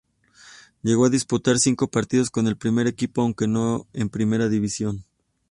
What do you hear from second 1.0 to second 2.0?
a disputar cinco